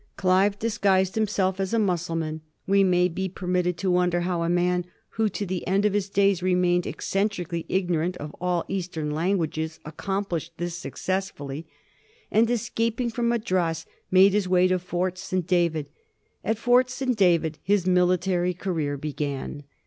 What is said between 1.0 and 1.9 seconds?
himself as a